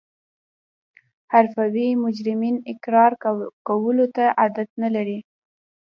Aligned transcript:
حرفوي 1.33 1.87
مجرمین 2.05 2.55
اقرار 2.71 3.11
کولو 3.67 4.05
ته 4.15 4.23
عادت 4.39 4.69
نلري 4.81 5.19